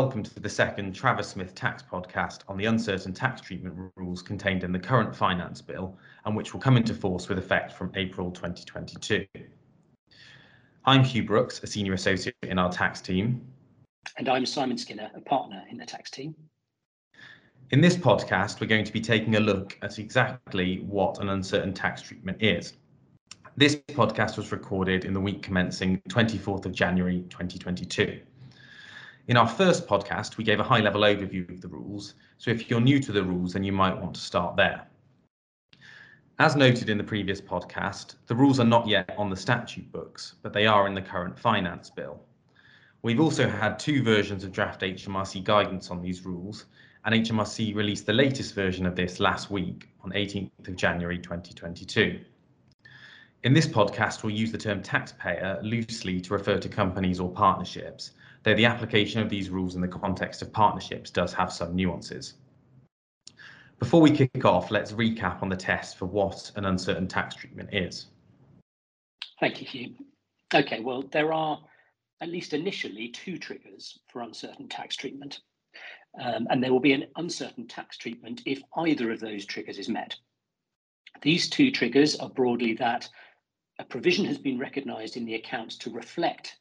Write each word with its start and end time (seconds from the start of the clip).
Welcome 0.00 0.22
to 0.22 0.38
the 0.38 0.48
second 0.48 0.94
Travers 0.94 1.26
Smith 1.26 1.56
tax 1.56 1.82
podcast 1.82 2.42
on 2.46 2.56
the 2.56 2.66
uncertain 2.66 3.12
tax 3.12 3.40
treatment 3.40 3.90
rules 3.96 4.22
contained 4.22 4.62
in 4.62 4.70
the 4.70 4.78
current 4.78 5.12
finance 5.12 5.60
bill 5.60 5.98
and 6.24 6.36
which 6.36 6.52
will 6.52 6.60
come 6.60 6.76
into 6.76 6.94
force 6.94 7.28
with 7.28 7.36
effect 7.36 7.72
from 7.72 7.90
April 7.96 8.30
2022. 8.30 9.26
I'm 10.84 11.02
Hugh 11.02 11.24
Brooks, 11.24 11.60
a 11.64 11.66
senior 11.66 11.94
associate 11.94 12.36
in 12.44 12.60
our 12.60 12.70
tax 12.70 13.00
team. 13.00 13.44
And 14.16 14.28
I'm 14.28 14.46
Simon 14.46 14.78
Skinner, 14.78 15.10
a 15.16 15.20
partner 15.20 15.64
in 15.68 15.78
the 15.78 15.84
tax 15.84 16.12
team. 16.12 16.32
In 17.72 17.80
this 17.80 17.96
podcast, 17.96 18.60
we're 18.60 18.68
going 18.68 18.84
to 18.84 18.92
be 18.92 19.00
taking 19.00 19.34
a 19.34 19.40
look 19.40 19.76
at 19.82 19.98
exactly 19.98 20.84
what 20.86 21.18
an 21.18 21.30
uncertain 21.30 21.74
tax 21.74 22.02
treatment 22.02 22.40
is. 22.40 22.74
This 23.56 23.74
podcast 23.74 24.36
was 24.36 24.52
recorded 24.52 25.04
in 25.04 25.12
the 25.12 25.20
week 25.20 25.42
commencing 25.42 26.00
24th 26.08 26.66
of 26.66 26.72
January 26.72 27.24
2022. 27.30 28.20
In 29.28 29.36
our 29.36 29.46
first 29.46 29.86
podcast, 29.86 30.38
we 30.38 30.44
gave 30.44 30.58
a 30.58 30.64
high 30.64 30.80
level 30.80 31.02
overview 31.02 31.46
of 31.50 31.60
the 31.60 31.68
rules, 31.68 32.14
so 32.38 32.50
if 32.50 32.70
you're 32.70 32.80
new 32.80 32.98
to 32.98 33.12
the 33.12 33.22
rules, 33.22 33.52
then 33.52 33.62
you 33.62 33.72
might 33.72 33.94
want 34.00 34.14
to 34.14 34.20
start 34.22 34.56
there. 34.56 34.86
As 36.38 36.56
noted 36.56 36.88
in 36.88 36.96
the 36.96 37.04
previous 37.04 37.38
podcast, 37.38 38.14
the 38.26 38.34
rules 38.34 38.58
are 38.58 38.64
not 38.64 38.88
yet 38.88 39.14
on 39.18 39.28
the 39.28 39.36
statute 39.36 39.92
books, 39.92 40.36
but 40.40 40.54
they 40.54 40.66
are 40.66 40.86
in 40.86 40.94
the 40.94 41.02
current 41.02 41.38
finance 41.38 41.90
bill. 41.90 42.22
We've 43.02 43.20
also 43.20 43.46
had 43.46 43.78
two 43.78 44.02
versions 44.02 44.44
of 44.44 44.52
draft 44.52 44.80
HMRC 44.80 45.44
guidance 45.44 45.90
on 45.90 46.00
these 46.00 46.24
rules, 46.24 46.64
and 47.04 47.14
HMRC 47.14 47.74
released 47.74 48.06
the 48.06 48.14
latest 48.14 48.54
version 48.54 48.86
of 48.86 48.96
this 48.96 49.20
last 49.20 49.50
week 49.50 49.90
on 50.02 50.10
18th 50.12 50.68
of 50.68 50.74
January 50.74 51.18
2022. 51.18 52.18
In 53.44 53.52
this 53.52 53.66
podcast, 53.66 54.22
we'll 54.22 54.34
use 54.34 54.52
the 54.52 54.56
term 54.56 54.82
taxpayer 54.82 55.60
loosely 55.62 56.18
to 56.22 56.32
refer 56.32 56.58
to 56.58 56.68
companies 56.70 57.20
or 57.20 57.30
partnerships, 57.30 58.12
though 58.42 58.54
the 58.54 58.66
application 58.66 59.20
of 59.20 59.28
these 59.28 59.50
rules 59.50 59.74
in 59.74 59.80
the 59.80 59.88
context 59.88 60.42
of 60.42 60.52
partnerships 60.52 61.10
does 61.10 61.32
have 61.32 61.52
some 61.52 61.74
nuances. 61.74 62.34
Before 63.78 64.00
we 64.00 64.10
kick 64.10 64.44
off, 64.44 64.70
let's 64.70 64.92
recap 64.92 65.42
on 65.42 65.48
the 65.48 65.56
test 65.56 65.98
for 65.98 66.06
what 66.06 66.50
an 66.56 66.64
uncertain 66.64 67.06
tax 67.06 67.36
treatment 67.36 67.70
is. 67.72 68.06
Thank 69.38 69.60
you, 69.60 69.66
Hugh. 69.66 69.94
Okay, 70.52 70.80
well, 70.80 71.02
there 71.12 71.32
are 71.32 71.60
at 72.20 72.28
least 72.28 72.54
initially 72.54 73.08
two 73.08 73.38
triggers 73.38 74.00
for 74.08 74.22
uncertain 74.22 74.68
tax 74.68 74.96
treatment. 74.96 75.40
Um, 76.20 76.48
and 76.50 76.62
there 76.62 76.72
will 76.72 76.80
be 76.80 76.92
an 76.92 77.06
uncertain 77.16 77.68
tax 77.68 77.96
treatment 77.96 78.42
if 78.46 78.60
either 78.76 79.12
of 79.12 79.20
those 79.20 79.44
triggers 79.44 79.78
is 79.78 79.88
met. 79.88 80.16
These 81.22 81.48
two 81.48 81.70
triggers 81.70 82.16
are 82.16 82.30
broadly 82.30 82.74
that 82.74 83.08
a 83.78 83.84
provision 83.84 84.24
has 84.24 84.38
been 84.38 84.58
recognised 84.58 85.16
in 85.16 85.24
the 85.24 85.34
accounts 85.34 85.76
to 85.78 85.90
reflect 85.90 86.56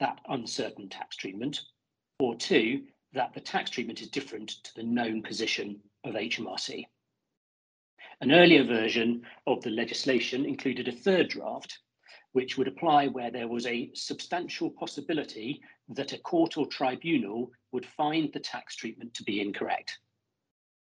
that 0.00 0.20
uncertain 0.28 0.88
tax 0.88 1.16
treatment, 1.16 1.60
or 2.18 2.34
two, 2.36 2.82
that 3.12 3.32
the 3.34 3.40
tax 3.40 3.70
treatment 3.70 4.00
is 4.02 4.08
different 4.08 4.50
to 4.64 4.74
the 4.74 4.82
known 4.82 5.22
position 5.22 5.80
of 6.04 6.14
HMRC. 6.14 6.84
An 8.20 8.32
earlier 8.32 8.64
version 8.64 9.22
of 9.46 9.62
the 9.62 9.70
legislation 9.70 10.46
included 10.46 10.88
a 10.88 10.92
third 10.92 11.28
draft, 11.28 11.80
which 12.32 12.56
would 12.56 12.68
apply 12.68 13.06
where 13.08 13.30
there 13.30 13.48
was 13.48 13.66
a 13.66 13.90
substantial 13.94 14.70
possibility 14.70 15.60
that 15.88 16.12
a 16.12 16.18
court 16.18 16.56
or 16.56 16.66
tribunal 16.66 17.50
would 17.72 17.86
find 17.86 18.32
the 18.32 18.40
tax 18.40 18.76
treatment 18.76 19.12
to 19.14 19.24
be 19.24 19.40
incorrect. 19.40 19.98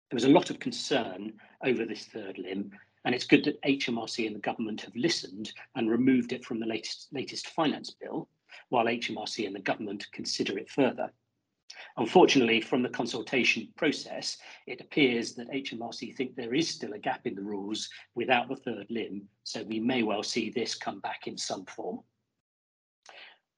There 0.09 0.17
was 0.17 0.25
a 0.25 0.29
lot 0.29 0.49
of 0.49 0.59
concern 0.59 1.33
over 1.63 1.85
this 1.85 2.05
third 2.05 2.37
limb, 2.37 2.71
and 3.05 3.13
it's 3.13 3.25
good 3.25 3.43
that 3.45 3.61
HMRC 3.63 4.27
and 4.27 4.35
the 4.35 4.39
government 4.39 4.81
have 4.81 4.95
listened 4.95 5.51
and 5.75 5.89
removed 5.89 6.33
it 6.33 6.45
from 6.45 6.59
the 6.59 6.65
latest, 6.65 7.07
latest 7.11 7.47
finance 7.49 7.91
bill 7.91 8.29
while 8.69 8.85
HMRC 8.85 9.45
and 9.45 9.55
the 9.55 9.59
government 9.59 10.07
consider 10.11 10.57
it 10.57 10.69
further. 10.69 11.11
Unfortunately, 11.97 12.61
from 12.61 12.81
the 12.83 12.89
consultation 12.89 13.71
process, 13.75 14.37
it 14.67 14.81
appears 14.81 15.33
that 15.35 15.49
HMRC 15.49 16.15
think 16.15 16.35
there 16.35 16.53
is 16.53 16.69
still 16.69 16.93
a 16.93 16.99
gap 16.99 17.25
in 17.25 17.35
the 17.35 17.41
rules 17.41 17.89
without 18.15 18.47
the 18.47 18.55
third 18.55 18.87
limb, 18.89 19.27
so 19.43 19.63
we 19.63 19.79
may 19.79 20.03
well 20.03 20.23
see 20.23 20.49
this 20.49 20.75
come 20.75 20.99
back 20.99 21.27
in 21.27 21.37
some 21.37 21.65
form. 21.65 22.01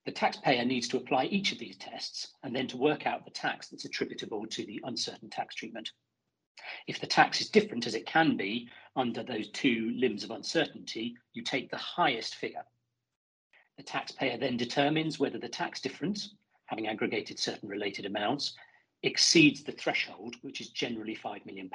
The 0.05 0.11
taxpayer 0.11 0.63
needs 0.63 0.87
to 0.89 0.97
apply 0.97 1.25
each 1.25 1.51
of 1.51 1.59
these 1.59 1.77
tests 1.77 2.33
and 2.43 2.55
then 2.55 2.67
to 2.67 2.77
work 2.77 3.05
out 3.05 3.25
the 3.25 3.31
tax 3.31 3.67
that's 3.67 3.85
attributable 3.85 4.47
to 4.47 4.65
the 4.65 4.79
uncertain 4.85 5.29
tax 5.29 5.53
treatment. 5.55 5.91
If 6.87 6.99
the 6.99 7.07
tax 7.07 7.41
is 7.41 7.49
different 7.49 7.85
as 7.85 7.93
it 7.93 8.05
can 8.05 8.37
be 8.37 8.69
under 8.95 9.21
those 9.21 9.49
two 9.49 9.91
limbs 9.95 10.23
of 10.23 10.31
uncertainty, 10.31 11.17
you 11.33 11.43
take 11.43 11.69
the 11.69 11.77
highest 11.77 12.35
figure 12.35 12.63
the 13.77 13.83
taxpayer 13.83 14.37
then 14.37 14.57
determines 14.57 15.19
whether 15.19 15.37
the 15.37 15.47
tax 15.47 15.79
difference, 15.79 16.35
having 16.65 16.87
aggregated 16.87 17.39
certain 17.39 17.69
related 17.69 18.05
amounts, 18.05 18.53
exceeds 19.03 19.63
the 19.63 19.71
threshold, 19.71 20.35
which 20.41 20.59
is 20.59 20.69
generally 20.69 21.15
£5 21.15 21.45
million. 21.45 21.69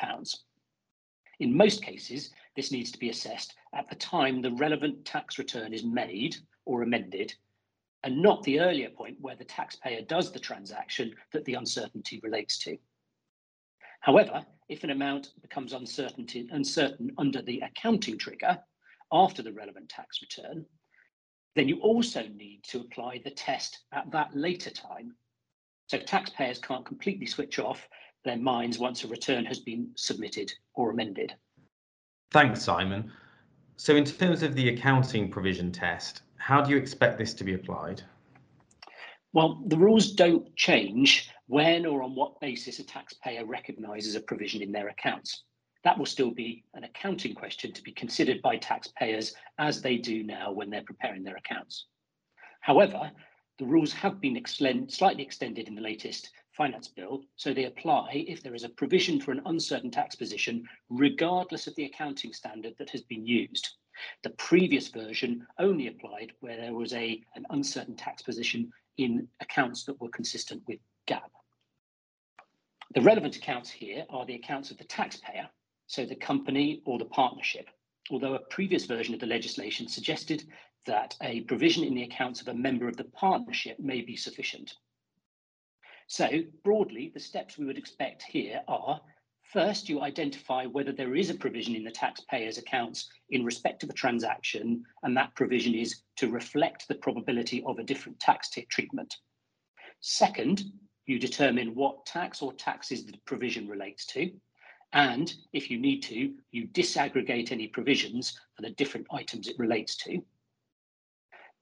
In 1.39 1.57
most 1.57 1.83
cases, 1.83 2.31
this 2.57 2.73
needs 2.73 2.91
to 2.91 2.99
be 2.99 3.11
assessed 3.11 3.55
at 3.75 3.89
the 3.89 3.97
time 3.97 4.43
the 4.43 4.53
relevant 4.53 5.05
tax 5.05 5.39
return 5.39 5.73
is 5.73 5.85
made 5.85 6.37
or 6.65 6.83
amended, 6.83 7.35
and 8.05 8.21
not 8.21 8.43
the 8.43 8.61
earlier 8.61 8.91
point 8.91 9.17
where 9.21 9.37
the 9.37 9.45
taxpayer 9.45 10.03
does 10.03 10.33
the 10.33 10.41
transaction 10.41 11.15
that 11.33 11.45
the 11.45 11.55
uncertainty 11.55 12.21
relates 12.23 12.59
to. 12.59 12.77
However, 14.01 14.45
if 14.69 14.83
an 14.83 14.91
amount 14.91 15.33
becomes 15.41 15.73
uncertain 15.73 17.13
under 17.17 17.43
the 17.43 17.61
accounting 17.61 18.19
trigger 18.19 18.59
after 19.13 19.43
the 19.43 19.53
relevant 19.53 19.89
tax 19.89 20.21
return, 20.21 20.67
then 21.55 21.69
you 21.69 21.79
also 21.81 22.27
need 22.29 22.63
to 22.65 22.81
apply 22.81 23.21
the 23.25 23.31
test 23.31 23.81
at 23.93 24.11
that 24.11 24.35
later 24.35 24.71
time. 24.71 25.15
So 25.89 25.99
taxpayers 25.99 26.59
can't 26.59 26.85
completely 26.85 27.27
switch 27.27 27.59
off 27.59 27.89
their 28.25 28.39
minds 28.39 28.79
once 28.79 29.05
a 29.05 29.09
return 29.09 29.45
has 29.45 29.59
been 29.59 29.91
submitted 29.97 30.53
or 30.75 30.91
amended. 30.91 31.35
Thanks, 32.31 32.63
Simon. 32.63 33.11
So 33.77 33.97
in 33.97 34.05
terms 34.05 34.43
of 34.43 34.55
the 34.55 34.69
accounting 34.71 35.31
provision 35.31 35.73
test, 35.73 36.23
how 36.37 36.63
do 36.63 36.71
you 36.71 36.77
expect 36.77 37.19
this 37.19 37.35
to 37.35 37.45
be 37.45 37.55
applied? 37.55 38.03
Well, 39.33 39.63
the 39.67 39.77
rules 39.77 40.13
don't 40.13 40.55
change 40.57 41.31
when 41.47 41.84
or 41.84 42.03
on 42.03 42.15
what 42.15 42.41
basis 42.41 42.79
a 42.79 42.84
taxpayer 42.84 43.45
recognises 43.45 44.15
a 44.15 44.21
provision 44.21 44.63
in 44.63 44.73
their 44.73 44.89
accounts 44.89 45.45
that 45.84 45.98
will 45.98 46.06
still 46.06 46.31
be 46.31 46.65
an 46.75 46.84
accounting 46.84 47.34
question 47.34 47.72
to 47.72 47.82
be 47.82 47.93
considered 47.93 48.41
by 48.43 48.56
taxpayers 48.56 49.34
as 49.59 49.82
they 49.82 49.97
do 49.97 50.22
now 50.22 50.53
when 50.53 50.70
they're 50.70 50.82
preparing 50.82 51.25
their 51.25 51.37
accounts. 51.37 51.87
However, 52.60 53.10
the 53.59 53.66
rules 53.66 53.92
have 53.92 54.21
been 54.21 54.37
extend, 54.37 54.92
slightly 54.92 55.22
extended 55.22 55.69
in 55.69 55.75
the 55.75 55.82
latest 55.82 56.31
finance 56.53 56.88
bill, 56.88 57.22
so 57.37 57.53
they 57.53 57.65
apply 57.65 58.25
if 58.28 58.42
there 58.42 58.54
is 58.54 58.65
a 58.65 58.69
provision 58.69 59.21
for 59.21 59.32
an 59.32 59.42
uncertain 59.47 59.91
tax 59.91 60.15
position, 60.15 60.65
regardless 60.88 61.66
of 61.66 61.75
the 61.75 61.84
accounting 61.84 62.32
standard 62.32 62.75
that 62.78 62.91
has 62.91 63.03
been 63.03 63.26
used. 63.26 63.69
The 64.22 64.31
previous 64.31 64.88
version 64.88 65.47
only 65.59 65.88
applied 65.88 66.32
where 66.41 66.56
there 66.56 66.75
was 66.75 66.92
a, 66.92 67.21
an 67.34 67.44
uncertain 67.50 67.97
tax 67.97 68.22
position 68.22 68.72
in 68.98 69.28
accounts 69.41 69.84
that 69.84 70.00
were 70.00 70.09
consistent 70.10 70.62
with 70.66 70.78
GAAP. 71.06 71.31
The 72.94 73.03
relevant 73.03 73.37
accounts 73.37 73.71
here 73.71 74.04
are 74.10 74.26
the 74.26 74.34
accounts 74.34 74.71
of 74.71 74.78
the 74.78 74.84
taxpayer, 74.84 75.48
so 75.92 76.06
the 76.06 76.16
company 76.16 76.80
or 76.86 76.98
the 76.98 77.04
partnership, 77.04 77.69
although 78.10 78.32
a 78.32 78.38
previous 78.38 78.86
version 78.86 79.12
of 79.12 79.20
the 79.20 79.26
legislation 79.26 79.86
suggested 79.86 80.42
that 80.86 81.14
a 81.20 81.42
provision 81.42 81.84
in 81.84 81.94
the 81.94 82.04
accounts 82.04 82.41
of 82.41 82.48
a 82.48 82.54
member 82.54 82.88
of 82.88 82.97
the 82.97 83.04
partnership 83.04 83.78
may 83.78 84.00
be 84.00 84.16
sufficient. 84.16 84.72
So 86.06 86.44
broadly, 86.65 87.10
the 87.12 87.21
steps 87.21 87.59
we 87.59 87.66
would 87.66 87.77
expect 87.77 88.22
here 88.22 88.62
are 88.68 89.03
First, 89.42 89.91
you 89.91 90.00
identify 90.00 90.65
whether 90.65 90.92
there 90.92 91.15
is 91.15 91.28
a 91.28 91.34
provision 91.34 91.77
in 91.77 91.84
the 91.84 91.91
taxpayer's 91.91 92.56
accounts 92.56 93.10
in 93.28 93.45
respect 93.45 93.83
of 93.83 93.91
a 93.91 93.92
transaction, 93.92 94.83
and 95.03 95.15
that 95.15 95.34
provision 95.34 95.74
is 95.74 96.00
to 96.16 96.30
reflect 96.30 96.88
the 96.88 96.95
probability 96.95 97.62
of 97.66 97.78
a 97.78 97.84
different 97.84 98.18
tax 98.18 98.48
treatment. 98.48 99.15
Second, 100.00 100.62
you 101.04 101.18
determine 101.18 101.74
what 101.74 102.06
tax 102.06 102.41
or 102.41 102.54
taxes 102.54 103.04
the 103.04 103.12
provision 103.27 103.68
relates 103.68 104.06
to. 104.06 104.33
And 104.92 105.34
if 105.53 105.71
you 105.71 105.78
need 105.78 106.03
to, 106.04 106.34
you 106.50 106.66
disaggregate 106.68 107.50
any 107.50 107.66
provisions 107.66 108.39
for 108.54 108.62
the 108.62 108.71
different 108.71 109.06
items 109.10 109.48
it 109.48 109.59
relates 109.59 109.97
to. 109.98 110.22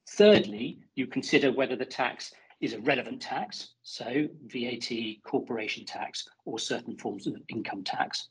Thirdly, 0.09 0.79
you 0.95 1.07
consider 1.07 1.51
whether 1.51 1.75
the 1.75 1.85
tax 1.85 2.33
is 2.59 2.73
a 2.73 2.81
relevant 2.81 3.21
tax, 3.21 3.69
so 3.83 4.27
VAT, 4.45 4.91
corporation 5.23 5.85
tax, 5.85 6.27
or 6.45 6.59
certain 6.59 6.97
forms 6.97 7.25
of 7.25 7.37
income 7.47 7.83
tax. 7.83 8.29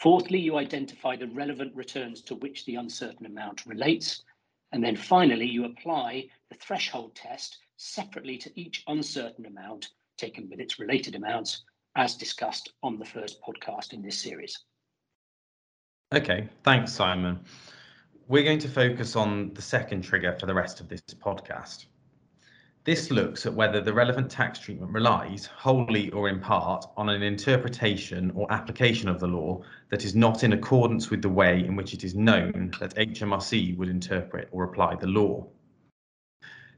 Fourthly, 0.00 0.40
you 0.40 0.56
identify 0.56 1.14
the 1.14 1.28
relevant 1.28 1.74
returns 1.74 2.22
to 2.22 2.34
which 2.34 2.64
the 2.64 2.74
uncertain 2.74 3.26
amount 3.26 3.66
relates. 3.66 4.22
And 4.72 4.82
then 4.82 4.96
finally, 4.96 5.46
you 5.46 5.64
apply 5.64 6.28
the 6.48 6.56
threshold 6.56 7.14
test 7.14 7.58
separately 7.76 8.36
to 8.38 8.60
each 8.60 8.82
uncertain 8.86 9.46
amount 9.46 9.90
taken 10.16 10.48
with 10.50 10.60
its 10.60 10.78
related 10.78 11.14
amounts 11.14 11.64
as 11.96 12.14
discussed 12.14 12.72
on 12.82 12.98
the 12.98 13.04
first 13.04 13.40
podcast 13.42 13.92
in 13.92 14.02
this 14.02 14.22
series. 14.22 14.64
Okay, 16.14 16.48
thanks, 16.64 16.92
Simon. 16.92 17.40
We're 18.28 18.44
going 18.44 18.58
to 18.60 18.68
focus 18.68 19.16
on 19.16 19.52
the 19.54 19.62
second 19.62 20.02
trigger 20.02 20.36
for 20.38 20.46
the 20.46 20.54
rest 20.54 20.80
of 20.80 20.88
this 20.88 21.02
podcast. 21.02 21.86
This 22.84 23.10
looks 23.10 23.44
at 23.44 23.52
whether 23.52 23.80
the 23.80 23.92
relevant 23.92 24.30
tax 24.30 24.58
treatment 24.58 24.90
relies, 24.92 25.44
wholly 25.46 26.10
or 26.12 26.28
in 26.28 26.40
part, 26.40 26.86
on 26.96 27.10
an 27.10 27.22
interpretation 27.22 28.30
or 28.34 28.50
application 28.50 29.08
of 29.08 29.20
the 29.20 29.26
law 29.26 29.62
that 29.90 30.04
is 30.04 30.14
not 30.14 30.44
in 30.44 30.54
accordance 30.54 31.10
with 31.10 31.20
the 31.20 31.28
way 31.28 31.60
in 31.64 31.76
which 31.76 31.92
it 31.92 32.04
is 32.04 32.14
known 32.14 32.72
that 32.80 32.96
HMRC 32.96 33.76
would 33.76 33.88
interpret 33.88 34.48
or 34.50 34.64
apply 34.64 34.94
the 34.94 35.06
law. 35.06 35.46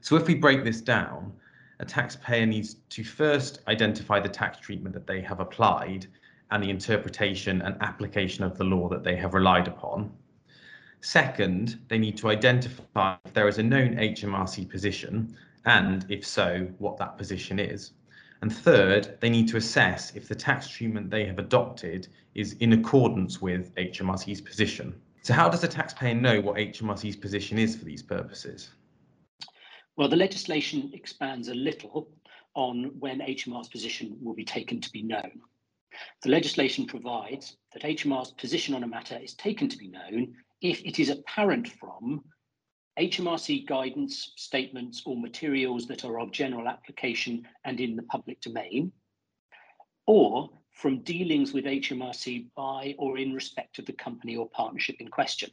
So 0.01 0.17
if 0.17 0.27
we 0.27 0.35
break 0.35 0.65
this 0.65 0.81
down, 0.81 1.31
a 1.79 1.85
taxpayer 1.85 2.45
needs 2.45 2.75
to 2.89 3.03
first 3.03 3.61
identify 3.67 4.19
the 4.19 4.29
tax 4.29 4.59
treatment 4.59 4.93
that 4.93 5.07
they 5.07 5.21
have 5.21 5.39
applied 5.39 6.07
and 6.51 6.63
the 6.63 6.69
interpretation 6.69 7.61
and 7.61 7.75
application 7.81 8.43
of 8.43 8.57
the 8.57 8.63
law 8.63 8.87
that 8.89 9.03
they 9.03 9.15
have 9.15 9.33
relied 9.33 9.67
upon. 9.67 10.11
Second, 11.01 11.79
they 11.89 11.97
need 11.97 12.15
to 12.17 12.29
identify 12.29 13.15
if 13.25 13.33
there 13.33 13.47
is 13.47 13.57
a 13.57 13.63
known 13.63 13.95
HMRC 13.95 14.69
position 14.69 15.35
and 15.65 16.05
if 16.09 16.25
so, 16.25 16.67
what 16.77 16.97
that 16.97 17.17
position 17.17 17.59
is. 17.59 17.91
And 18.41 18.53
third, 18.53 19.17
they 19.19 19.29
need 19.29 19.47
to 19.49 19.57
assess 19.57 20.15
if 20.15 20.27
the 20.27 20.35
tax 20.35 20.67
treatment 20.67 21.09
they 21.09 21.25
have 21.25 21.39
adopted 21.39 22.07
is 22.35 22.53
in 22.59 22.73
accordance 22.73 23.41
with 23.41 23.73
HMRC's 23.75 24.41
position. 24.41 24.93
So 25.21 25.33
how 25.33 25.47
does 25.47 25.63
a 25.63 25.67
taxpayer 25.67 26.13
know 26.13 26.41
what 26.41 26.57
HMRC's 26.57 27.15
position 27.15 27.57
is 27.57 27.75
for 27.75 27.85
these 27.85 28.03
purposes? 28.03 28.71
Well, 29.95 30.09
the 30.09 30.15
legislation 30.15 30.89
expands 30.93 31.49
a 31.49 31.53
little 31.53 32.09
on 32.55 32.99
when 32.99 33.19
HMR's 33.19 33.67
position 33.67 34.17
will 34.21 34.33
be 34.33 34.45
taken 34.45 34.81
to 34.81 34.91
be 34.91 35.03
known. 35.03 35.41
The 36.23 36.29
legislation 36.29 36.87
provides 36.87 37.57
that 37.73 37.83
HMR's 37.83 38.31
position 38.31 38.73
on 38.73 38.83
a 38.83 38.87
matter 38.87 39.19
is 39.21 39.35
taken 39.35 39.69
to 39.69 39.77
be 39.77 39.89
known 39.89 40.33
if 40.61 40.83
it 40.83 40.99
is 40.99 41.09
apparent 41.09 41.67
from 41.67 42.23
HMRC 42.99 43.67
guidance, 43.67 44.33
statements, 44.35 45.03
or 45.05 45.15
materials 45.15 45.85
that 45.87 46.05
are 46.05 46.19
of 46.19 46.31
general 46.31 46.67
application 46.67 47.47
and 47.63 47.79
in 47.79 47.95
the 47.95 48.03
public 48.03 48.41
domain, 48.41 48.91
or 50.07 50.49
from 50.71 51.03
dealings 51.03 51.53
with 51.53 51.65
HMRC 51.65 52.47
by 52.55 52.95
or 52.97 53.19
in 53.19 53.33
respect 53.33 53.77
of 53.77 53.85
the 53.85 53.93
company 53.93 54.35
or 54.35 54.49
partnership 54.49 54.95
in 54.99 55.07
question. 55.07 55.51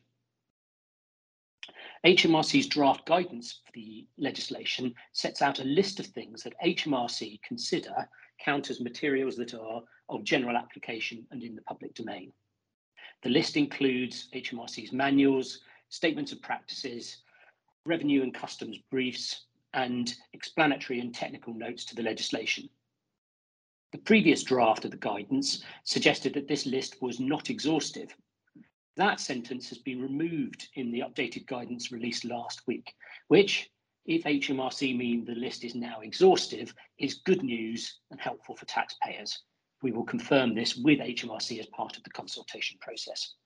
HMRC's 2.04 2.66
draft 2.66 3.04
guidance 3.04 3.60
for 3.64 3.72
the 3.72 4.06
legislation 4.16 4.94
sets 5.12 5.42
out 5.42 5.60
a 5.60 5.64
list 5.64 6.00
of 6.00 6.06
things 6.06 6.42
that 6.42 6.54
HMRC 6.64 7.42
consider 7.42 8.08
count 8.38 8.70
as 8.70 8.80
materials 8.80 9.36
that 9.36 9.52
are 9.52 9.82
of 10.08 10.24
general 10.24 10.56
application 10.56 11.26
and 11.30 11.42
in 11.42 11.54
the 11.54 11.62
public 11.62 11.94
domain. 11.94 12.32
The 13.22 13.28
list 13.28 13.58
includes 13.58 14.28
HMRC's 14.34 14.92
manuals, 14.92 15.60
statements 15.90 16.32
of 16.32 16.40
practices, 16.40 17.18
revenue 17.84 18.22
and 18.22 18.32
customs 18.32 18.78
briefs, 18.90 19.44
and 19.74 20.14
explanatory 20.32 21.00
and 21.00 21.14
technical 21.14 21.52
notes 21.52 21.84
to 21.84 21.94
the 21.94 22.02
legislation. 22.02 22.68
The 23.92 23.98
previous 23.98 24.42
draft 24.42 24.84
of 24.86 24.90
the 24.90 24.96
guidance 24.96 25.62
suggested 25.84 26.32
that 26.34 26.48
this 26.48 26.64
list 26.64 27.02
was 27.02 27.20
not 27.20 27.50
exhaustive. 27.50 28.16
That 29.00 29.18
sentence 29.18 29.70
has 29.70 29.78
been 29.78 30.02
removed 30.02 30.68
in 30.74 30.92
the 30.92 31.00
updated 31.00 31.46
guidance 31.46 31.90
released 31.90 32.26
last 32.26 32.60
week, 32.66 32.92
which, 33.28 33.70
if 34.04 34.24
HMRC 34.24 34.94
mean 34.94 35.24
the 35.24 35.34
list 35.34 35.64
is 35.64 35.74
now 35.74 36.00
exhaustive, 36.00 36.74
is 36.98 37.22
good 37.24 37.42
news 37.42 38.00
and 38.10 38.20
helpful 38.20 38.54
for 38.54 38.66
taxpayers. 38.66 39.42
We 39.82 39.92
will 39.92 40.04
confirm 40.04 40.54
this 40.54 40.76
with 40.76 40.98
HMRC 40.98 41.58
as 41.60 41.66
part 41.68 41.96
of 41.96 42.02
the 42.02 42.10
consultation 42.10 42.76
process. 42.82 43.36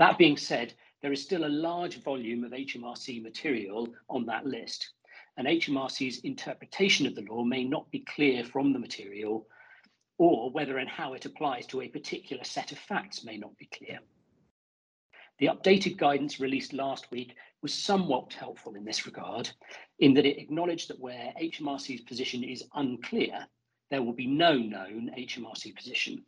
That 0.00 0.18
being 0.18 0.36
said, 0.36 0.74
there 1.00 1.12
is 1.12 1.22
still 1.22 1.44
a 1.44 1.58
large 1.68 2.02
volume 2.02 2.42
of 2.42 2.50
HMRC 2.50 3.22
material 3.22 3.86
on 4.10 4.26
that 4.26 4.44
list, 4.44 4.90
and 5.36 5.46
HMRC's 5.46 6.18
interpretation 6.24 7.06
of 7.06 7.14
the 7.14 7.22
law 7.30 7.44
may 7.44 7.62
not 7.62 7.88
be 7.92 8.00
clear 8.00 8.42
from 8.42 8.72
the 8.72 8.80
material, 8.80 9.46
or 10.18 10.50
whether 10.50 10.78
and 10.78 10.88
how 10.88 11.14
it 11.14 11.24
applies 11.24 11.66
to 11.66 11.80
a 11.80 11.88
particular 11.88 12.44
set 12.44 12.72
of 12.72 12.78
facts 12.78 13.24
may 13.24 13.36
not 13.36 13.56
be 13.56 13.66
clear. 13.66 13.98
The 15.38 15.46
updated 15.46 15.96
guidance 15.96 16.38
released 16.38 16.72
last 16.72 17.10
week 17.10 17.34
was 17.60 17.74
somewhat 17.74 18.32
helpful 18.32 18.76
in 18.76 18.84
this 18.84 19.06
regard, 19.06 19.50
in 19.98 20.14
that 20.14 20.26
it 20.26 20.38
acknowledged 20.38 20.88
that 20.88 21.00
where 21.00 21.32
HMRC's 21.40 22.02
position 22.02 22.44
is 22.44 22.62
unclear, 22.74 23.46
there 23.90 24.02
will 24.02 24.12
be 24.12 24.26
no 24.26 24.56
known 24.56 25.10
HMRC 25.18 25.74
position. 25.74 26.24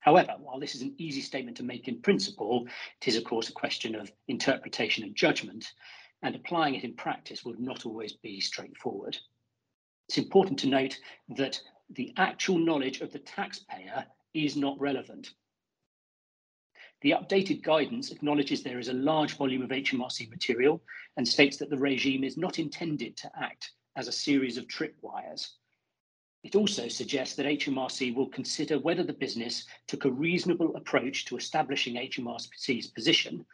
However, 0.00 0.36
while 0.38 0.60
this 0.60 0.76
is 0.76 0.82
an 0.82 0.94
easy 0.98 1.20
statement 1.20 1.56
to 1.56 1.64
make 1.64 1.88
in 1.88 2.00
principle, 2.00 2.68
it 3.00 3.08
is 3.08 3.16
of 3.16 3.24
course 3.24 3.48
a 3.48 3.52
question 3.52 3.96
of 3.96 4.12
interpretation 4.28 5.02
and 5.02 5.16
judgment, 5.16 5.72
and 6.22 6.36
applying 6.36 6.74
it 6.74 6.84
in 6.84 6.94
practice 6.94 7.44
would 7.44 7.58
not 7.58 7.84
always 7.84 8.12
be 8.12 8.40
straightforward. 8.40 9.18
It's 10.08 10.18
important 10.18 10.58
to 10.60 10.68
note 10.68 10.98
that 11.36 11.60
the 11.90 12.12
actual 12.16 12.58
knowledge 12.58 13.00
of 13.00 13.12
the 13.12 13.18
taxpayer 13.18 14.06
is 14.34 14.56
not 14.56 14.80
relevant. 14.80 15.30
The 17.00 17.12
updated 17.12 17.62
guidance 17.62 18.10
acknowledges 18.10 18.62
there 18.62 18.78
is 18.78 18.88
a 18.88 18.92
large 18.92 19.36
volume 19.36 19.62
of 19.62 19.70
HMRC 19.70 20.28
material 20.30 20.82
and 21.16 21.26
states 21.26 21.56
that 21.58 21.70
the 21.70 21.78
regime 21.78 22.24
is 22.24 22.36
not 22.36 22.58
intended 22.58 23.16
to 23.18 23.30
act 23.40 23.70
as 23.96 24.08
a 24.08 24.12
series 24.12 24.58
of 24.58 24.66
tripwires, 24.66 25.48
it 26.44 26.54
also 26.54 26.86
suggests 26.86 27.34
that 27.34 27.46
HMRC 27.46 28.14
will 28.14 28.28
consider 28.28 28.78
whether 28.78 29.02
the 29.02 29.12
business 29.12 29.66
took 29.88 30.04
a 30.04 30.10
reasonable 30.10 30.76
approach 30.76 31.24
to 31.26 31.36
establishing 31.36 31.96
HMRC's 31.96 32.86
position 32.86 33.44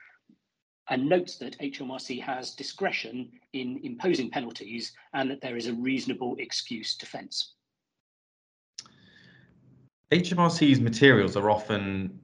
and 0.90 1.08
notes 1.08 1.36
that 1.38 1.58
HMRC 1.58 2.20
has 2.22 2.54
discretion 2.54 3.32
in 3.54 3.80
imposing 3.84 4.30
penalties 4.30 4.92
and 5.14 5.30
that 5.30 5.40
there 5.40 5.56
is 5.56 5.66
a 5.66 5.72
reasonable 5.72 6.36
excuse 6.38 6.94
defence. 6.94 7.54
HMRC's 10.14 10.78
materials 10.78 11.36
are 11.36 11.50
often 11.50 12.20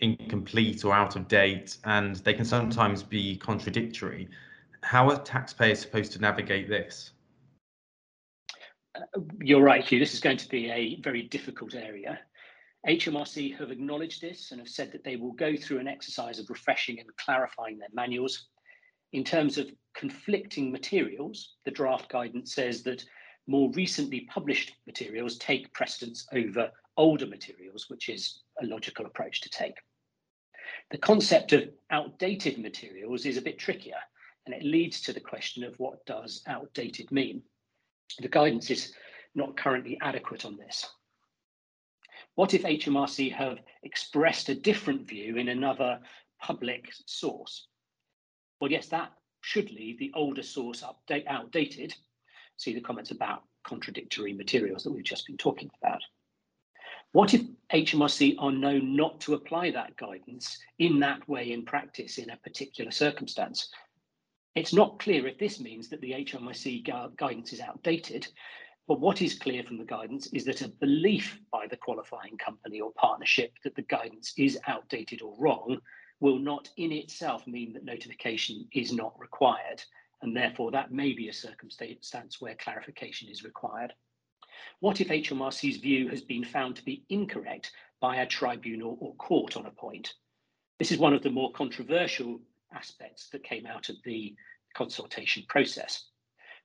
incomplete 0.00 0.82
or 0.82 0.94
out 0.94 1.14
of 1.14 1.28
date 1.28 1.76
and 1.84 2.16
they 2.16 2.32
can 2.32 2.46
sometimes 2.46 3.02
be 3.02 3.36
contradictory. 3.36 4.30
How 4.82 5.10
are 5.10 5.18
taxpayers 5.18 5.78
supposed 5.78 6.12
to 6.12 6.18
navigate 6.18 6.70
this? 6.70 7.10
Uh, 8.94 9.20
you're 9.42 9.62
right, 9.62 9.84
Hugh. 9.84 9.98
This 9.98 10.14
is 10.14 10.20
going 10.20 10.38
to 10.38 10.48
be 10.48 10.70
a 10.70 10.98
very 11.02 11.24
difficult 11.24 11.74
area. 11.74 12.18
HMRC 12.88 13.58
have 13.58 13.70
acknowledged 13.70 14.22
this 14.22 14.50
and 14.50 14.58
have 14.58 14.68
said 14.68 14.90
that 14.92 15.04
they 15.04 15.16
will 15.16 15.32
go 15.32 15.54
through 15.54 15.80
an 15.80 15.88
exercise 15.88 16.38
of 16.38 16.48
refreshing 16.48 16.98
and 16.98 17.14
clarifying 17.18 17.78
their 17.78 17.88
manuals. 17.92 18.46
In 19.12 19.22
terms 19.22 19.58
of 19.58 19.70
conflicting 19.94 20.72
materials, 20.72 21.56
the 21.66 21.70
draft 21.70 22.08
guidance 22.08 22.54
says 22.54 22.82
that 22.84 23.04
more 23.46 23.70
recently 23.72 24.22
published 24.22 24.74
materials 24.86 25.36
take 25.38 25.72
precedence 25.72 26.26
over 26.32 26.70
older 26.96 27.26
materials, 27.26 27.88
which 27.88 28.08
is 28.08 28.40
a 28.62 28.66
logical 28.66 29.06
approach 29.06 29.40
to 29.42 29.50
take. 29.50 29.76
The 30.90 30.98
concept 30.98 31.52
of 31.52 31.68
outdated 31.90 32.58
materials 32.58 33.26
is 33.26 33.36
a 33.36 33.42
bit 33.42 33.58
trickier, 33.58 33.98
and 34.46 34.54
it 34.54 34.62
leads 34.62 35.00
to 35.02 35.12
the 35.12 35.20
question 35.20 35.64
of 35.64 35.78
what 35.78 36.04
does 36.06 36.42
outdated 36.46 37.10
mean? 37.10 37.42
The 38.18 38.28
guidance 38.28 38.70
is 38.70 38.92
not 39.34 39.56
currently 39.56 39.98
adequate 40.00 40.44
on 40.44 40.56
this. 40.56 40.86
What 42.34 42.54
if 42.54 42.62
HMRC 42.62 43.32
have 43.32 43.58
expressed 43.82 44.48
a 44.48 44.54
different 44.54 45.06
view 45.08 45.36
in 45.36 45.48
another 45.48 46.00
public 46.40 46.92
source? 47.06 47.68
Well, 48.60 48.70
yes, 48.70 48.88
that 48.88 49.12
should 49.40 49.70
leave 49.70 49.98
the 49.98 50.12
older 50.14 50.42
source 50.42 50.82
update 50.82 51.26
outdated. 51.26 51.94
See 52.56 52.74
the 52.74 52.80
comments 52.80 53.10
about 53.10 53.42
contradictory 53.64 54.32
materials 54.32 54.84
that 54.84 54.92
we've 54.92 55.04
just 55.04 55.26
been 55.26 55.36
talking 55.36 55.70
about. 55.82 56.00
What 57.12 57.32
if 57.32 57.42
HMRC 57.72 58.36
are 58.38 58.52
known 58.52 58.96
not 58.96 59.20
to 59.20 59.34
apply 59.34 59.70
that 59.70 59.96
guidance 59.96 60.58
in 60.78 60.98
that 61.00 61.28
way 61.28 61.52
in 61.52 61.64
practice 61.64 62.18
in 62.18 62.30
a 62.30 62.36
particular 62.38 62.90
circumstance? 62.90 63.70
It's 64.54 64.74
not 64.74 64.98
clear 64.98 65.26
if 65.26 65.38
this 65.38 65.60
means 65.60 65.88
that 65.88 66.00
the 66.00 66.12
HMRC 66.12 66.84
gu 66.84 67.14
guidance 67.16 67.52
is 67.52 67.60
outdated, 67.60 68.26
but 68.86 69.00
what 69.00 69.22
is 69.22 69.38
clear 69.38 69.62
from 69.62 69.78
the 69.78 69.84
guidance 69.84 70.26
is 70.28 70.44
that 70.44 70.62
a 70.62 70.68
belief 70.68 71.40
by 71.50 71.66
the 71.66 71.76
qualifying 71.76 72.36
company 72.36 72.80
or 72.80 72.92
partnership 72.92 73.52
that 73.64 73.74
the 73.74 73.82
guidance 73.82 74.32
is 74.36 74.58
outdated 74.66 75.22
or 75.22 75.34
wrong 75.38 75.78
will 76.20 76.38
not 76.38 76.68
in 76.76 76.92
itself 76.92 77.46
mean 77.46 77.72
that 77.72 77.84
notification 77.84 78.66
is 78.72 78.92
not 78.92 79.18
required, 79.18 79.82
and 80.22 80.36
therefore 80.36 80.70
that 80.70 80.92
may 80.92 81.12
be 81.12 81.28
a 81.28 81.32
circumstance 81.32 82.40
where 82.40 82.54
clarification 82.56 83.28
is 83.28 83.44
required. 83.44 83.92
What 84.80 85.00
if 85.00 85.08
HMRC's 85.08 85.78
view 85.78 86.08
has 86.08 86.22
been 86.22 86.44
found 86.44 86.76
to 86.76 86.84
be 86.84 87.04
incorrect 87.08 87.72
by 88.00 88.16
a 88.16 88.26
tribunal 88.26 88.96
or 89.00 89.14
court 89.16 89.56
on 89.56 89.66
a 89.66 89.70
point? 89.70 90.14
This 90.78 90.92
is 90.92 90.98
one 90.98 91.14
of 91.14 91.22
the 91.22 91.30
more 91.30 91.52
controversial 91.52 92.40
aspects 92.72 93.28
that 93.30 93.44
came 93.44 93.66
out 93.66 93.88
of 93.88 93.96
the 94.04 94.34
consultation 94.74 95.44
process. 95.48 96.08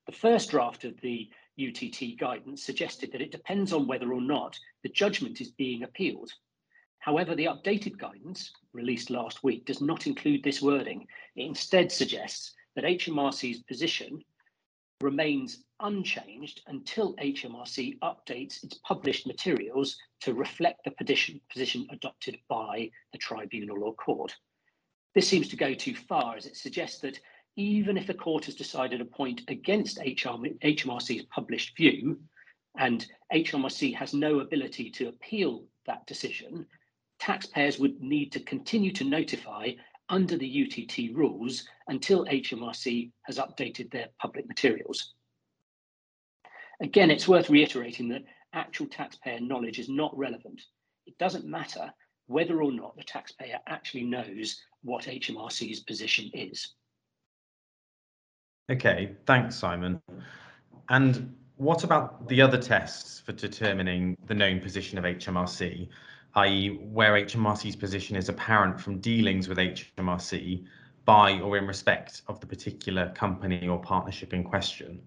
The 0.06 0.12
first 0.12 0.50
draft 0.50 0.84
of 0.86 1.00
the 1.02 1.30
UTT 1.60 2.18
guidance 2.18 2.64
suggested 2.64 3.12
that 3.12 3.22
it 3.22 3.32
depends 3.32 3.74
on 3.74 3.88
whether 3.88 4.14
or 4.14 4.22
not 4.22 4.58
the 4.82 4.90
judgment 4.90 5.42
is 5.42 5.52
being 5.52 5.84
appealed. 5.84 6.32
However, 7.00 7.36
the 7.36 7.46
updated 7.46 7.98
guidance 7.98 8.52
released 8.74 9.10
last 9.10 9.44
week 9.44 9.66
does 9.66 9.82
not 9.82 10.08
include 10.08 10.44
this 10.44 10.62
wording. 10.62 11.08
It 11.36 11.44
instead 11.44 11.92
suggests 11.92 12.54
that 12.80 12.98
HMRC's 12.98 13.62
position 13.64 14.24
remains 15.02 15.66
unchanged 15.82 16.62
until 16.68 17.14
HMRC 17.18 18.00
updates 18.00 18.64
its 18.64 18.80
published 18.86 19.28
materials 19.28 19.98
to 20.22 20.34
reflect 20.34 20.86
the 20.86 20.92
position, 20.92 21.42
position 21.52 21.86
adopted 21.92 22.38
by 22.48 22.90
the 23.12 23.18
tribunal 23.18 23.84
or 23.84 23.94
court. 23.96 24.34
This 25.14 25.28
seems 25.28 25.50
to 25.50 25.58
go 25.58 25.74
too 25.74 25.94
far 25.94 26.38
as 26.38 26.46
it 26.46 26.56
suggests 26.56 27.02
that 27.02 27.20
even 27.58 27.98
if 27.98 28.08
a 28.08 28.14
court 28.14 28.46
has 28.46 28.56
decided 28.56 29.02
a 29.02 29.06
point 29.06 29.42
against 29.50 30.00
HMRC's 30.00 31.26
published 31.26 31.76
view, 31.76 32.18
and 32.78 33.06
HMRC 33.34 33.94
has 33.94 34.14
no 34.14 34.40
ability 34.40 34.90
to 34.92 35.10
appeal 35.10 35.66
that 35.86 36.08
decision, 36.08 36.66
taxpayers 37.20 37.78
would 37.78 38.00
need 38.00 38.32
to 38.32 38.40
continue 38.40 38.94
to 38.94 39.04
notify 39.04 39.72
under 40.10 40.38
the 40.38 40.66
UTT 40.66 41.16
rules 41.16 41.68
until 41.88 42.26
HMRC 42.26 43.12
has 43.24 43.38
updated 43.38 43.92
their 43.92 44.08
public 44.20 44.48
materials. 44.48 45.14
Again, 46.82 47.12
it's 47.12 47.28
worth 47.28 47.50
reiterating 47.50 48.10
that 48.10 48.24
actual 48.54 48.88
taxpayer 48.88 49.40
knowledge 49.40 49.80
is 49.80 49.90
not 49.90 50.18
relevant. 50.18 50.62
It 51.06 51.18
doesn't 51.18 51.46
matter 51.46 51.92
whether 52.28 52.62
or 52.62 52.72
not 52.72 52.96
the 52.96 53.04
taxpayer 53.04 53.60
actually 53.68 54.04
knows 54.04 54.60
what 54.84 55.06
HMRC's 55.06 55.82
position 55.82 56.30
is. 56.34 56.74
Okay, 58.72 59.16
thanks, 59.26 59.56
Simon. 59.56 60.02
And 60.90 61.36
what 61.58 61.84
about 61.84 62.28
the 62.30 62.42
other 62.42 62.58
tests 62.58 63.20
for 63.20 63.34
determining 63.34 64.16
the 64.28 64.36
known 64.36 64.60
position 64.60 64.98
of 64.98 65.04
HMRC, 65.04 65.90
i.e. 66.36 66.70
where 66.70 67.14
HMRC's 67.14 67.76
position 67.76 68.16
is 68.16 68.30
apparent 68.30 68.80
from 68.80 69.00
dealings 69.00 69.48
with 69.48 69.58
HMRC 69.58 70.66
by 71.06 71.40
or 71.40 71.58
in 71.58 71.66
respect 71.66 72.22
of 72.28 72.40
the 72.40 72.46
particular 72.46 73.12
company 73.16 73.68
or 73.68 73.80
partnership 73.82 74.34
in 74.34 74.44
question? 74.44 75.02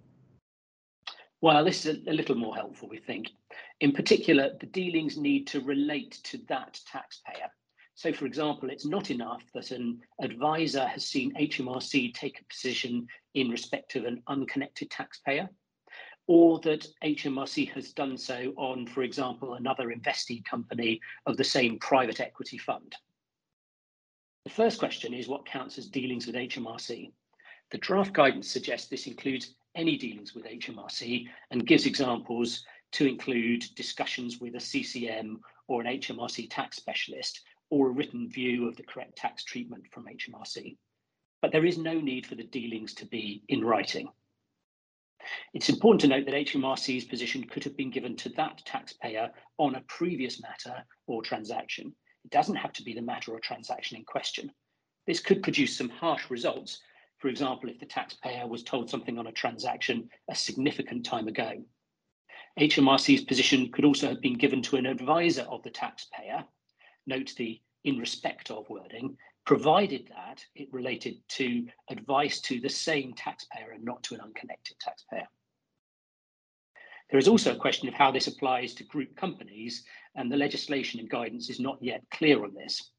Well, 1.40 1.64
this 1.64 1.86
is 1.86 2.06
a, 2.06 2.12
little 2.12 2.36
more 2.36 2.54
helpful, 2.54 2.88
we 2.88 2.98
think. 2.98 3.30
In 3.80 3.92
particular, 3.92 4.50
the 4.60 4.66
dealings 4.66 5.16
need 5.16 5.46
to 5.48 5.60
relate 5.60 6.20
to 6.24 6.38
that 6.48 6.80
taxpayer. 6.86 7.50
So, 7.94 8.12
for 8.12 8.26
example, 8.26 8.70
it's 8.70 8.86
not 8.86 9.10
enough 9.10 9.42
that 9.54 9.70
an 9.70 10.00
advisor 10.20 10.86
has 10.86 11.06
seen 11.06 11.34
HMRC 11.34 12.14
take 12.14 12.40
a 12.40 12.44
position 12.44 13.06
in 13.34 13.50
respect 13.50 13.96
of 13.96 14.04
an 14.04 14.22
unconnected 14.28 14.90
taxpayer 14.90 15.48
or 16.34 16.58
that 16.60 16.86
HMRC 17.04 17.70
has 17.72 17.92
done 17.92 18.16
so 18.16 18.54
on, 18.56 18.86
for 18.86 19.02
example, 19.02 19.52
another 19.52 19.88
investee 19.88 20.42
company 20.46 20.98
of 21.26 21.36
the 21.36 21.44
same 21.44 21.78
private 21.78 22.20
equity 22.20 22.56
fund. 22.56 22.96
The 24.46 24.50
first 24.50 24.78
question 24.78 25.12
is 25.12 25.28
what 25.28 25.44
counts 25.44 25.76
as 25.76 25.88
dealings 25.88 26.26
with 26.26 26.34
HMRC? 26.34 27.12
The 27.70 27.76
draft 27.76 28.14
guidance 28.14 28.48
suggests 28.48 28.88
this 28.88 29.06
includes 29.06 29.56
any 29.74 29.98
dealings 29.98 30.34
with 30.34 30.46
HMRC 30.46 31.26
and 31.50 31.66
gives 31.66 31.84
examples 31.84 32.64
to 32.92 33.06
include 33.06 33.66
discussions 33.76 34.40
with 34.40 34.54
a 34.54 34.58
CCM 34.58 35.38
or 35.68 35.82
an 35.82 35.98
HMRC 35.98 36.46
tax 36.48 36.78
specialist 36.78 37.42
or 37.68 37.88
a 37.88 37.92
written 37.92 38.26
view 38.30 38.66
of 38.66 38.76
the 38.76 38.84
correct 38.84 39.16
tax 39.16 39.44
treatment 39.44 39.84
from 39.90 40.06
HMRC. 40.06 40.78
But 41.42 41.52
there 41.52 41.66
is 41.66 41.76
no 41.76 42.00
need 42.00 42.26
for 42.26 42.36
the 42.36 42.42
dealings 42.42 42.94
to 42.94 43.04
be 43.04 43.42
in 43.48 43.62
writing. 43.62 44.08
It's 45.54 45.68
important 45.68 46.00
to 46.02 46.08
note 46.08 46.26
that 46.26 46.34
HMRC's 46.34 47.04
position 47.04 47.44
could 47.44 47.64
have 47.64 47.76
been 47.76 47.90
given 47.90 48.16
to 48.16 48.28
that 48.30 48.62
taxpayer 48.64 49.30
on 49.58 49.74
a 49.74 49.82
previous 49.82 50.40
matter 50.40 50.84
or 51.06 51.22
transaction. 51.22 51.94
It 52.24 52.30
doesn't 52.30 52.56
have 52.56 52.72
to 52.74 52.82
be 52.82 52.94
the 52.94 53.02
matter 53.02 53.32
or 53.32 53.40
transaction 53.40 53.96
in 53.96 54.04
question. 54.04 54.52
This 55.06 55.20
could 55.20 55.42
produce 55.42 55.76
some 55.76 55.88
harsh 55.88 56.30
results. 56.30 56.80
For 57.18 57.28
example, 57.28 57.70
if 57.70 57.78
the 57.78 57.86
taxpayer 57.86 58.46
was 58.46 58.62
told 58.62 58.90
something 58.90 59.18
on 59.18 59.26
a 59.26 59.32
transaction 59.32 60.08
a 60.28 60.34
significant 60.34 61.04
time 61.04 61.28
ago. 61.28 61.52
HMRC's 62.58 63.24
position 63.24 63.72
could 63.72 63.84
also 63.84 64.08
have 64.08 64.20
been 64.20 64.36
given 64.36 64.62
to 64.62 64.76
an 64.76 64.86
advisor 64.86 65.42
of 65.42 65.62
the 65.62 65.70
taxpayer, 65.70 66.44
note 67.06 67.32
the 67.36 67.60
in 67.84 67.98
respect 67.98 68.50
of 68.50 68.68
wording, 68.68 69.16
provided 69.44 70.08
that 70.08 70.44
it 70.54 70.72
related 70.72 71.16
to 71.28 71.66
advice 71.90 72.40
to 72.40 72.60
the 72.60 72.68
same 72.68 73.12
taxpayer 73.14 73.72
and 73.72 73.84
not 73.84 74.02
to 74.04 74.14
an 74.14 74.20
unconnected 74.20 74.78
taxpayer. 74.78 75.26
There 77.10 77.18
is 77.18 77.28
also 77.28 77.52
a 77.52 77.58
question 77.58 77.88
of 77.88 77.94
how 77.94 78.10
this 78.10 78.26
applies 78.26 78.72
to 78.74 78.84
group 78.84 79.14
companies, 79.16 79.84
and 80.14 80.30
the 80.30 80.36
legislation 80.36 81.00
and 81.00 81.10
guidance 81.10 81.50
is 81.50 81.60
not 81.60 81.76
yet 81.82 82.02
clear 82.10 82.42
on 82.42 82.54
this. 82.54 82.90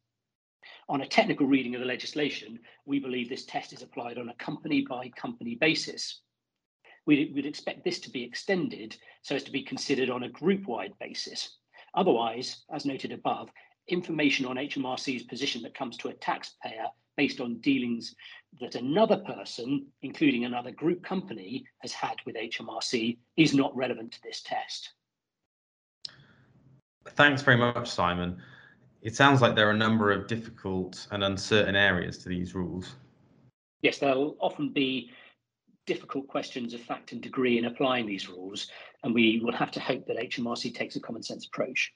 On 0.87 1.01
a 1.01 1.07
technical 1.07 1.47
reading 1.47 1.75
of 1.75 1.81
the 1.81 1.87
legislation, 1.87 2.59
we 2.85 2.99
believe 2.99 3.29
this 3.29 3.45
test 3.45 3.73
is 3.73 3.81
applied 3.81 4.17
on 4.17 4.29
a 4.29 4.35
company 4.35 4.85
by 4.87 5.09
company 5.09 5.55
basis. 5.55 6.21
We 7.05 7.31
would 7.33 7.45
expect 7.45 7.83
this 7.83 7.99
to 8.01 8.11
be 8.11 8.23
extended 8.23 8.95
so 9.23 9.35
as 9.35 9.43
to 9.43 9.51
be 9.51 9.63
considered 9.63 10.09
on 10.09 10.23
a 10.23 10.29
group 10.29 10.67
wide 10.67 10.93
basis. 10.99 11.57
Otherwise, 11.95 12.63
as 12.71 12.85
noted 12.85 13.11
above, 13.11 13.49
information 13.87 14.45
on 14.45 14.55
HMRC's 14.55 15.23
position 15.23 15.61
that 15.63 15.75
comes 15.75 15.97
to 15.97 16.09
a 16.09 16.13
taxpayer 16.13 16.87
based 17.17 17.39
on 17.39 17.59
dealings 17.59 18.15
that 18.59 18.75
another 18.75 19.17
person, 19.17 19.85
including 20.01 20.45
another 20.45 20.71
group 20.71 21.03
company, 21.03 21.65
has 21.79 21.91
had 21.91 22.15
with 22.25 22.35
HMRC 22.35 23.17
is 23.37 23.53
not 23.53 23.75
relevant 23.75 24.11
to 24.13 24.21
this 24.23 24.41
test. 24.41 24.93
Thanks 27.09 27.41
very 27.41 27.57
much, 27.57 27.89
Simon. 27.89 28.41
It 29.01 29.15
sounds 29.15 29.41
like 29.41 29.55
there 29.55 29.67
are 29.67 29.71
a 29.71 29.77
number 29.77 30.11
of 30.11 30.27
difficult 30.27 31.07
and 31.11 31.23
uncertain 31.23 31.75
areas 31.75 32.17
to 32.19 32.29
these 32.29 32.55
rules. 32.55 32.95
Yes, 33.81 33.97
there'll 33.97 34.37
often 34.39 34.69
be 34.69 35.11
difficult 35.85 36.27
questions 36.27 36.73
of 36.73 36.79
fact 36.79 37.11
and 37.11 37.21
degree 37.21 37.57
in 37.57 37.65
applying 37.65 38.05
these 38.07 38.29
rules, 38.29 38.67
and 39.03 39.13
we 39.13 39.41
will 39.43 39.51
have 39.51 39.71
to 39.71 39.81
hope 39.81 40.07
that 40.07 40.17
HMRC 40.17 40.73
takes 40.73 40.95
a 40.95 41.01
common 41.01 41.21
sense 41.21 41.45
approach. 41.45 41.91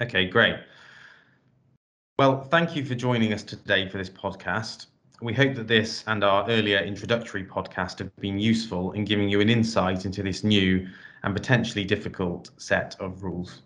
Okay, 0.00 0.26
great. 0.26 0.56
Well, 2.18 2.44
thank 2.44 2.76
you 2.76 2.84
for 2.84 2.94
joining 2.94 3.32
us 3.32 3.42
today 3.42 3.88
for 3.88 3.98
this 3.98 4.10
podcast. 4.10 4.86
We 5.22 5.32
hope 5.32 5.54
that 5.54 5.68
this 5.68 6.04
and 6.06 6.22
our 6.22 6.48
earlier 6.50 6.78
introductory 6.78 7.44
podcast 7.44 7.98
have 8.00 8.14
been 8.16 8.38
useful 8.38 8.92
in 8.92 9.06
giving 9.06 9.30
you 9.30 9.40
an 9.40 9.48
insight 9.48 10.04
into 10.04 10.22
this 10.22 10.44
new 10.44 10.86
and 11.22 11.34
potentially 11.34 11.84
difficult 11.84 12.50
set 12.58 12.94
of 13.00 13.22
rules. 13.22 13.62